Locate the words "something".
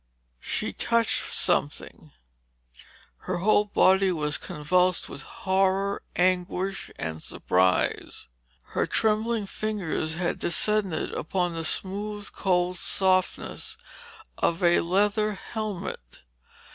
1.31-2.11